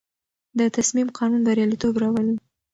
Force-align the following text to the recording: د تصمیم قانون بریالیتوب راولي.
د 0.57 0.59
تصمیم 0.75 1.07
قانون 1.17 1.41
بریالیتوب 1.47 1.93
راولي. 2.01 2.35